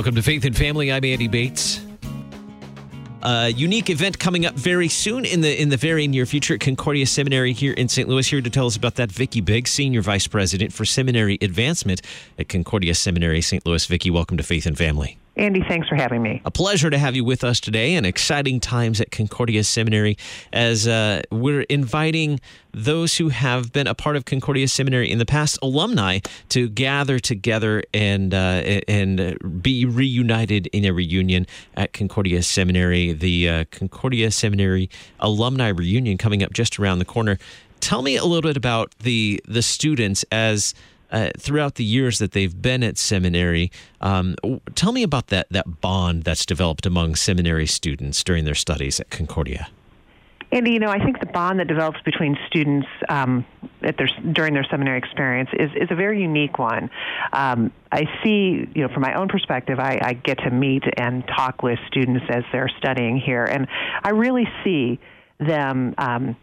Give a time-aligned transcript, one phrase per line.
[0.00, 0.90] Welcome to Faith and Family.
[0.90, 1.78] I'm Andy Bates.
[3.22, 6.60] A unique event coming up very soon in the in the very near future at
[6.60, 8.08] Concordia Seminary here in St.
[8.08, 8.26] Louis.
[8.26, 12.00] Here to tell us about that, Vicki Biggs, Senior Vice President for Seminary Advancement
[12.38, 13.66] at Concordia Seminary St.
[13.66, 13.84] Louis.
[13.84, 15.19] Vicki, welcome to Faith and Family.
[15.40, 16.42] Andy, thanks for having me.
[16.44, 20.18] A pleasure to have you with us today and exciting times at Concordia Seminary
[20.52, 22.40] as uh, we're inviting
[22.72, 26.18] those who have been a part of Concordia Seminary in the past, alumni,
[26.50, 33.14] to gather together and uh, and be reunited in a reunion at Concordia Seminary.
[33.14, 37.38] The uh, Concordia Seminary alumni reunion coming up just around the corner.
[37.80, 40.74] Tell me a little bit about the the students as
[41.10, 43.70] uh, throughout the years that they've been at seminary.
[44.00, 44.36] Um,
[44.74, 49.10] tell me about that that bond that's developed among seminary students during their studies at
[49.10, 49.68] Concordia.
[50.52, 53.44] Andy, you know, I think the bond that develops between students um,
[53.82, 56.90] at their, during their seminary experience is, is a very unique one.
[57.32, 61.24] Um, I see, you know, from my own perspective, I, I get to meet and
[61.28, 63.68] talk with students as they're studying here, and
[64.02, 64.98] I really see
[65.38, 65.94] them.
[65.98, 66.36] Um,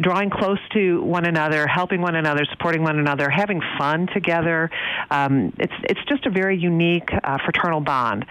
[0.00, 4.70] drawing close to one another, helping one another, supporting one another, having fun together.
[5.10, 8.24] Um, it's it's just a very unique uh, fraternal bond.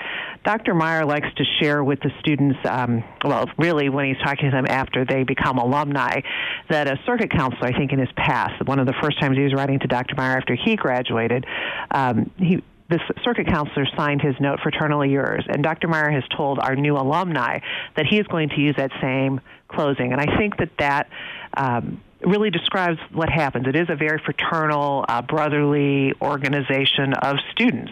[0.43, 0.73] Dr.
[0.73, 4.65] Meyer likes to share with the students, um, well, really when he's talking to them
[4.67, 6.21] after they become alumni,
[6.67, 9.43] that a circuit counselor, I think in his past, one of the first times he
[9.43, 10.15] was writing to Dr.
[10.15, 11.45] Meyer after he graduated,
[11.91, 16.59] um, he this circuit counselor signed his note fraternally yours and dr meyer has told
[16.59, 17.59] our new alumni
[17.95, 21.09] that he is going to use that same closing and i think that that
[21.57, 23.67] um, really describes what happens.
[23.67, 27.91] It is a very fraternal, uh, brotherly organization of students.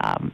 [0.00, 0.32] Um,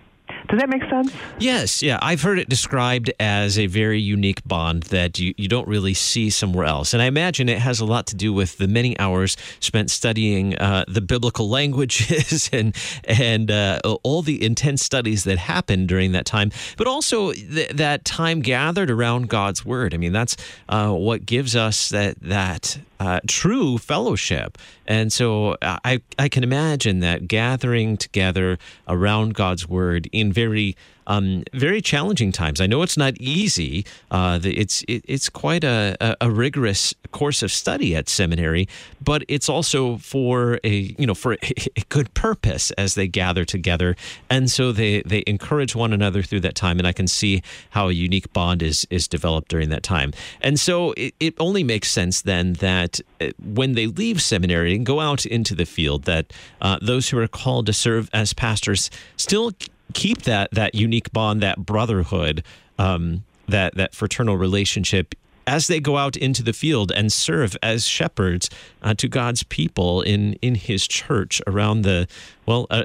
[0.49, 1.13] does that make sense?
[1.39, 1.99] Yes, yeah.
[2.01, 6.31] I've heard it described as a very unique bond that you, you don't really see
[6.31, 6.95] somewhere else.
[6.95, 10.57] And I imagine it has a lot to do with the many hours spent studying
[10.57, 16.25] uh, the biblical languages and, and uh, all the intense studies that happened during that
[16.25, 19.93] time, but also th- that time gathered around God's Word.
[19.93, 20.37] I mean, that's
[20.69, 24.59] uh, what gives us that, that uh, true fellowship.
[24.87, 30.77] And so I, I can imagine that gathering together around God's word in very
[31.09, 32.61] um, very challenging times.
[32.61, 33.85] I know it's not easy.
[34.11, 38.69] Uh, it's it, it's quite a, a, rigorous course of study at seminary,
[39.03, 41.39] but it's also for a you know for a,
[41.77, 43.97] a, good purpose as they gather together,
[44.29, 46.79] and so they they encourage one another through that time.
[46.79, 50.13] And I can see how a unique bond is is developed during that time.
[50.43, 54.85] And so it, it only makes sense then that uh, when they leave seminary and
[54.85, 58.91] go out into the field, that uh, those who are called to serve as pastors
[59.17, 59.53] still
[59.95, 62.45] keep that that unique bond, that brotherhood,
[62.79, 65.15] um, that that fraternal relationship
[65.49, 68.51] as they go out into the field and serve as shepherds
[68.83, 72.07] uh, to God's people in in His church around the
[72.47, 72.85] well uh,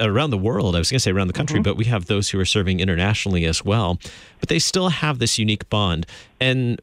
[0.00, 0.74] around the world.
[0.74, 1.64] I was going to say around the country, mm-hmm.
[1.64, 3.98] but we have those who are serving internationally as well.
[4.40, 6.04] But they still have this unique bond,
[6.40, 6.80] and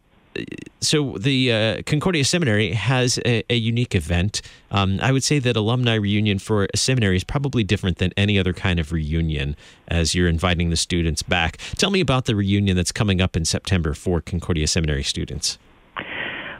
[0.82, 4.42] so the uh, Concordia Seminary has a, a unique event.
[4.72, 8.38] Um, I would say that alumni reunion for a seminary is probably different than any
[8.38, 9.56] other kind of reunion
[9.88, 11.58] as you're inviting the students back.
[11.78, 15.58] Tell me about the reunion that's coming up in September for Concordia Seminary students.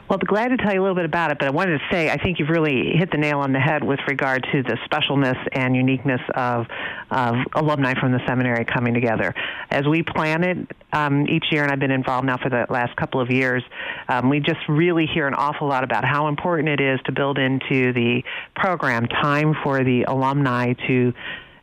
[0.08, 1.78] Well, I'd be glad to tell you a little bit about it, but I wanted
[1.78, 4.62] to say I think you've really hit the nail on the head with regard to
[4.62, 6.66] the specialness and uniqueness of,
[7.10, 9.34] of alumni from the seminary coming together.
[9.70, 12.96] As we plan it um, each year, and I've been involved now for the last
[12.96, 13.62] couple of years,
[14.08, 17.36] um, we just really hear an awful lot about how important it is to build
[17.36, 18.22] into the
[18.56, 21.12] program time for the alumni to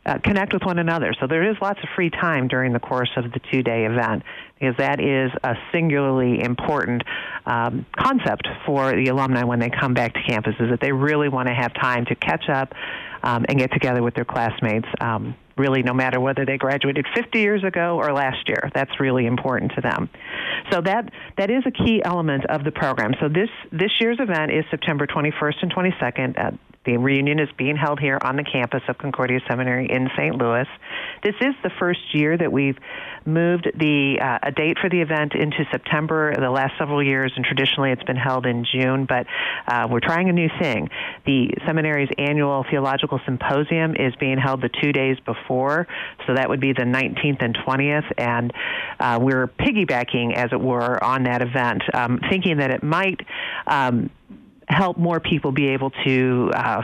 [0.06, 1.12] uh, connect with one another.
[1.20, 4.22] So there is lots of free time during the course of the two day event
[4.58, 7.02] because that is a singularly important
[7.44, 11.28] um, concept for the alumni when they come back to campus is that they really
[11.28, 12.72] want to have time to catch up
[13.22, 14.86] um, and get together with their classmates.
[15.00, 19.26] Um, really, no matter whether they graduated 50 years ago or last year, that's really
[19.26, 20.08] important to them.
[20.70, 23.14] So that that is a key element of the program.
[23.20, 26.54] So this this year's event is September 21st and 22nd at
[26.86, 30.34] the reunion is being held here on the campus of Concordia Seminary in St.
[30.36, 30.66] Louis.
[31.22, 32.78] This is the first year that we've
[33.26, 36.32] moved the uh, a date for the event into September.
[36.38, 39.26] The last several years, and traditionally it's been held in June, but
[39.66, 40.88] uh, we're trying a new thing.
[41.26, 45.88] The seminary's annual theological symposium is being held the two days before,
[46.26, 48.52] so that would be the 19th and 20th, and
[49.00, 53.20] uh, we're piggybacking, as it were, on that event, um, thinking that it might.
[53.66, 54.10] Um,
[54.68, 56.82] help more people be able to, uh,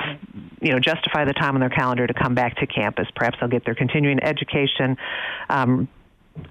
[0.61, 3.09] you know, justify the time on their calendar to come back to campus.
[3.15, 4.97] Perhaps they'll get their continuing education
[5.51, 5.89] um,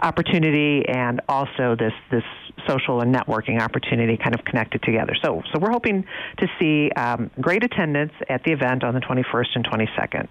[0.02, 2.24] opportunity and also this this
[2.68, 5.16] social and networking opportunity kind of connected together.
[5.24, 6.06] So, so we're hoping
[6.38, 10.28] to see um, great attendance at the event on the 21st and 22nd.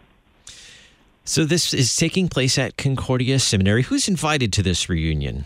[1.24, 3.82] So this is taking place at Concordia Seminary.
[3.82, 5.44] Who's invited to this reunion?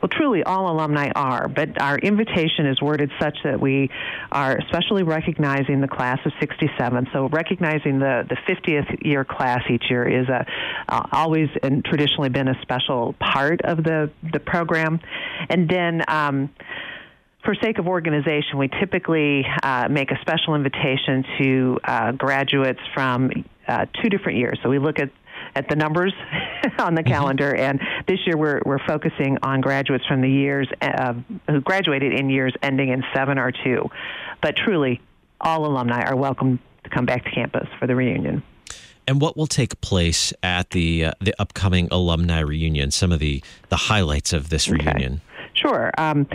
[0.00, 3.90] Well, truly, all alumni are, but our invitation is worded such that we
[4.30, 7.08] are especially recognizing the class of 67.
[7.12, 10.46] So, recognizing the, the 50th year class each year is a,
[10.88, 15.00] uh, always and traditionally been a special part of the, the program.
[15.48, 16.50] And then, um,
[17.44, 23.30] for sake of organization, we typically uh, make a special invitation to uh, graduates from
[23.66, 24.58] uh, two different years.
[24.62, 25.10] So we look at
[25.54, 26.12] at the numbers
[26.78, 27.12] on the mm-hmm.
[27.12, 27.54] calendar.
[27.54, 31.14] And this year we're, we're focusing on graduates from the years uh,
[31.48, 33.88] who graduated in years ending in seven or two.
[34.42, 35.00] But truly,
[35.40, 38.42] all alumni are welcome to come back to campus for the reunion.
[39.06, 42.90] And what will take place at the uh, the upcoming alumni reunion?
[42.90, 45.14] Some of the the highlights of this reunion.
[45.14, 45.22] Okay.
[45.54, 45.90] Sure.
[45.96, 46.26] Um,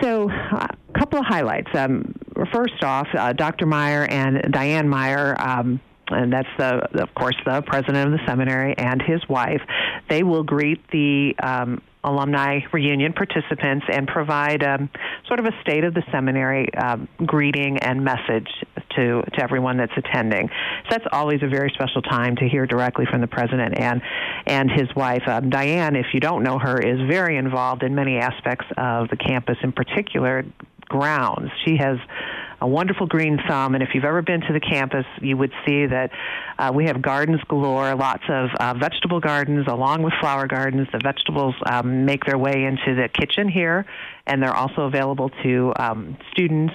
[0.00, 0.68] so, a
[0.98, 1.70] couple of highlights.
[1.74, 2.14] Um,
[2.52, 3.66] first off, uh, Dr.
[3.66, 5.80] Meyer and Diane Meyer um,
[6.14, 9.60] and that's the, of course, the president of the seminary and his wife.
[10.08, 14.90] They will greet the um, alumni reunion participants and provide um,
[15.26, 18.48] sort of a state of the seminary um, greeting and message
[18.96, 20.48] to to everyone that's attending.
[20.48, 24.02] So that's always a very special time to hear directly from the president and
[24.46, 25.22] and his wife.
[25.26, 29.16] Um, Diane, if you don't know her, is very involved in many aspects of the
[29.16, 30.44] campus, in particular
[30.88, 31.50] grounds.
[31.64, 31.98] She has
[32.60, 33.74] a wonderful green thumb.
[33.74, 36.10] And if you've ever been to the campus, you would see that
[36.58, 40.88] uh, we have gardens galore, lots of uh, vegetable gardens along with flower gardens.
[40.92, 43.86] The vegetables um, make their way into the kitchen here,
[44.26, 46.74] and they're also available to um, students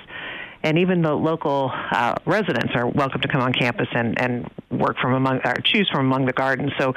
[0.63, 4.97] and even the local uh, residents are welcome to come on campus and, and work
[5.01, 6.71] from among or choose from among the gardens.
[6.77, 6.93] So,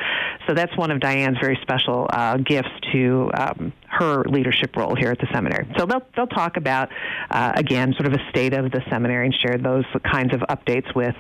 [0.47, 5.11] so that's one of Diane's very special uh, gifts to um, her leadership role here
[5.11, 5.69] at the seminary.
[5.79, 6.91] So they'll they'll talk about
[7.31, 10.95] uh, again sort of a state of the seminary and share those kinds of updates
[10.95, 11.15] with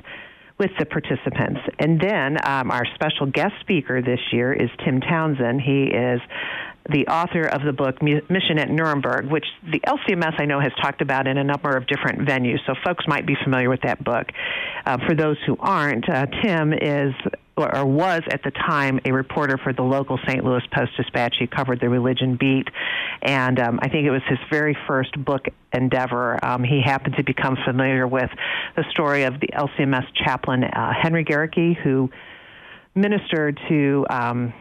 [0.58, 1.60] with the participants.
[1.78, 5.60] And then um, our special guest speaker this year is Tim Townsend.
[5.60, 6.20] He is
[6.88, 11.00] the author of the book Mission at Nuremberg, which the LCMS I know has talked
[11.00, 14.26] about in a number of different venues, so folks might be familiar with that book.
[14.84, 17.14] Uh, for those who aren't, uh, Tim is
[17.54, 20.42] or was at the time a reporter for the local St.
[20.42, 21.36] Louis Post Dispatch.
[21.38, 22.66] He covered the religion beat,
[23.20, 26.42] and um, I think it was his very first book endeavor.
[26.44, 28.30] Um, he happened to become familiar with
[28.74, 32.10] the story of the LCMS chaplain uh, Henry Gerecke, who
[32.94, 34.06] ministered to.
[34.10, 34.54] Um,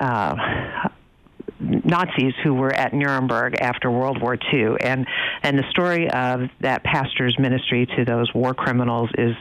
[0.00, 0.88] uh,
[1.60, 5.06] Nazis who were at Nuremberg after World War II, and
[5.42, 9.36] and the story of that pastor's ministry to those war criminals is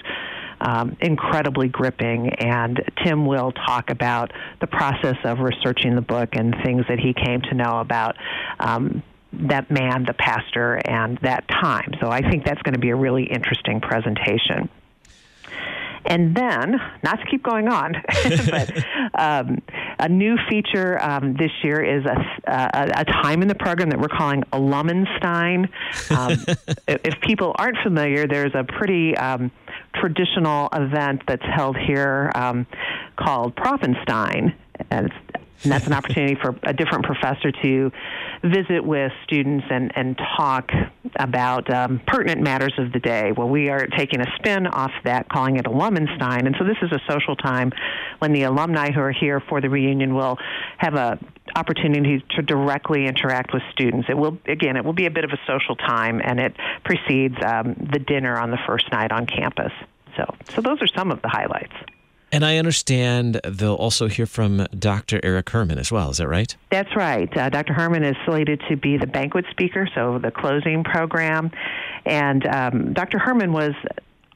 [0.62, 2.30] um, incredibly gripping.
[2.30, 4.31] And Tim will talk about
[4.62, 8.15] the process of researching the book and things that he came to know about.
[8.60, 11.92] Um, that man, the pastor, and that time.
[12.00, 14.69] So I think that's going to be a really interesting presentation.
[16.06, 17.95] And then, not to keep going on,
[18.50, 19.62] but um,
[19.99, 23.99] a new feature um, this year is a, a, a, time in the program that
[23.99, 25.69] we're calling Alumenstein.
[26.11, 26.45] Um,
[26.87, 29.51] if people aren't familiar, there's a pretty um,
[29.95, 32.65] traditional event that's held here um,
[33.15, 34.53] called Prophenstein.
[34.89, 37.92] And it's and that's an opportunity for a different professor to
[38.44, 40.72] visit with students and, and talk
[41.15, 43.32] about um, pertinent matters of the day.
[43.32, 46.46] Well, we are taking a spin off that, calling it Alumenstein.
[46.46, 47.72] And so this is a social time
[48.20, 50.38] when the alumni who are here for the reunion will
[50.77, 51.20] have a
[51.55, 54.08] opportunity to directly interact with students.
[54.10, 57.36] It will, again, it will be a bit of a social time, and it precedes
[57.46, 59.72] um, the dinner on the first night on campus.
[60.17, 61.74] So, so those are some of the highlights.
[62.33, 65.19] And I understand they'll also hear from Dr.
[65.23, 66.09] Erik Herrmann as well.
[66.09, 66.57] Is that right?
[66.71, 67.29] That's right.
[67.37, 67.73] Uh, Dr.
[67.73, 71.51] Herrmann is slated to be the banquet speaker, so the closing program.
[72.07, 73.19] And um, Dr.
[73.19, 73.73] Herrmann was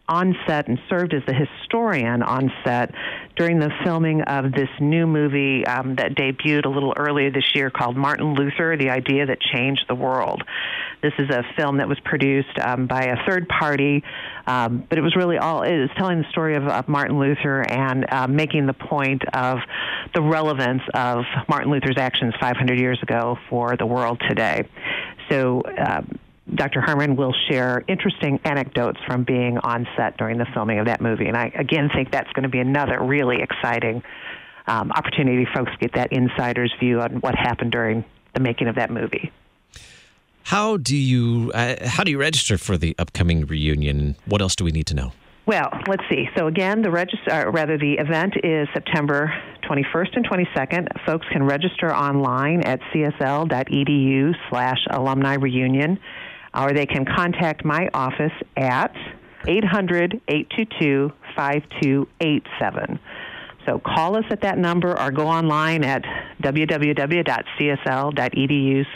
[0.09, 2.93] on set and served as the historian on set
[3.35, 7.69] during the filming of this new movie um, that debuted a little earlier this year
[7.69, 10.43] called Martin Luther The Idea That Changed the World.
[11.01, 14.03] This is a film that was produced um, by a third party,
[14.47, 17.61] um, but it was really all, it is telling the story of, of Martin Luther
[17.61, 19.59] and uh, making the point of
[20.15, 24.67] the relevance of Martin Luther's actions 500 years ago for the world today.
[25.29, 26.16] So, um,
[26.57, 26.81] Dr.
[26.81, 31.27] Herrmann will share interesting anecdotes from being on set during the filming of that movie.
[31.27, 34.03] And I, again, think that's going to be another really exciting
[34.67, 38.67] um, opportunity for folks to get that insider's view on what happened during the making
[38.67, 39.31] of that movie.
[40.43, 44.15] How do you uh, how do you register for the upcoming reunion?
[44.25, 45.11] What else do we need to know?
[45.45, 46.27] Well, let's see.
[46.37, 49.33] So again, the register, uh, rather the event is September
[49.63, 50.87] 21st and 22nd.
[51.05, 55.99] Folks can register online at csl.edu/slash alumni reunion
[56.57, 58.95] or they can contact my office at
[59.47, 62.99] 800 822 5287.
[63.65, 66.03] So call us at that number or go online at
[66.41, 67.25] www.csl.edu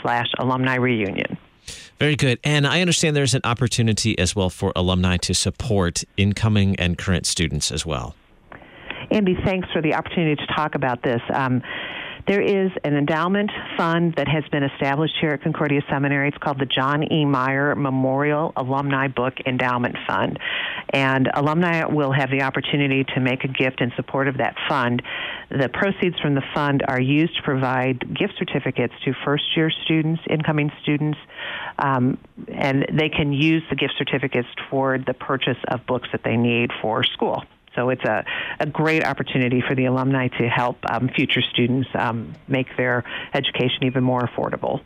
[0.02, 1.36] slash alumni reunion.
[1.98, 2.40] Very good.
[2.42, 7.26] And I understand there's an opportunity as well for alumni to support incoming and current
[7.26, 8.16] students as well.
[9.10, 11.20] Andy, thanks for the opportunity to talk about this.
[11.34, 11.62] Um,
[12.26, 16.28] there is an endowment fund that has been established here at Concordia Seminary.
[16.28, 17.24] It's called the John E.
[17.24, 20.38] Meyer Memorial Alumni Book Endowment Fund.
[20.90, 25.02] And alumni will have the opportunity to make a gift in support of that fund.
[25.50, 30.22] The proceeds from the fund are used to provide gift certificates to first year students,
[30.28, 31.18] incoming students,
[31.78, 36.36] um, and they can use the gift certificates toward the purchase of books that they
[36.36, 37.42] need for school.
[37.74, 38.24] So it's a,
[38.60, 43.84] a great opportunity for the alumni to help um, future students um, make their education
[43.84, 44.80] even more affordable.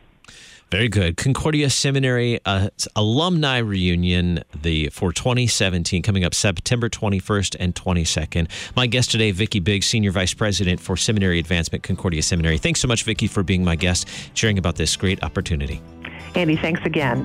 [0.71, 1.17] Very good.
[1.17, 8.49] Concordia Seminary uh, alumni reunion the for 2017 coming up September 21st and 22nd.
[8.75, 12.59] My guest today, Vicki Biggs, Senior Vice President for Seminary Advancement, Concordia Seminary.
[12.59, 15.81] Thanks so much, Vicki, for being my guest, sharing about this great opportunity.
[16.35, 17.25] Andy, thanks again.